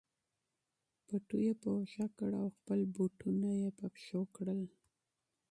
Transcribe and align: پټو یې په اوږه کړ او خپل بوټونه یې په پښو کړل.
پټو 1.05 1.37
یې 1.45 1.53
په 1.61 1.67
اوږه 1.75 2.05
کړ 2.17 2.31
او 2.41 2.47
خپل 2.57 2.79
بوټونه 2.95 3.49
یې 3.61 3.69
په 3.79 3.85
پښو 3.93 4.21
کړل. 4.35 4.61